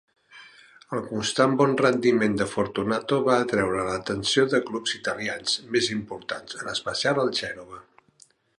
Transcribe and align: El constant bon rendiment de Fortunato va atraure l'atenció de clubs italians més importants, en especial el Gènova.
El 0.95 1.01
constant 1.09 1.51
bon 1.59 1.75
rendiment 1.81 2.37
de 2.39 2.47
Fortunato 2.53 3.19
va 3.29 3.35
atraure 3.43 3.85
l'atenció 3.89 4.47
de 4.55 4.63
clubs 4.71 4.95
italians 5.01 5.55
més 5.77 5.91
importants, 5.99 6.57
en 6.63 6.73
especial 6.75 7.23
el 7.27 7.31
Gènova. 7.43 7.83